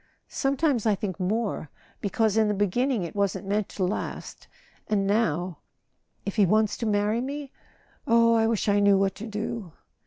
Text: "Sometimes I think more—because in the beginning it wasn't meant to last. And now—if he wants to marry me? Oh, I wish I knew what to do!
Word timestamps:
"Sometimes 0.29 0.87
I 0.87 0.95
think 0.95 1.19
more—because 1.19 2.35
in 2.35 2.47
the 2.47 2.55
beginning 2.55 3.03
it 3.03 3.15
wasn't 3.15 3.45
meant 3.45 3.69
to 3.69 3.83
last. 3.83 4.47
And 4.87 5.05
now—if 5.05 6.37
he 6.37 6.43
wants 6.47 6.75
to 6.77 6.87
marry 6.87 7.21
me? 7.21 7.51
Oh, 8.07 8.33
I 8.33 8.47
wish 8.47 8.67
I 8.67 8.79
knew 8.79 8.97
what 8.97 9.13
to 9.13 9.27
do! 9.27 9.73